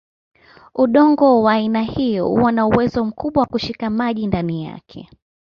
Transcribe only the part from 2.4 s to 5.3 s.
na uwezo mkubwa wa kushika maji ndani yake.